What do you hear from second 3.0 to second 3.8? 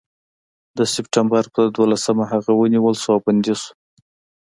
شو او بندي شو.